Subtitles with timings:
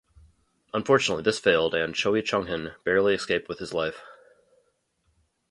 [0.73, 4.01] Unfortunately, this failed and Choe Chungheon barely escaped with his life.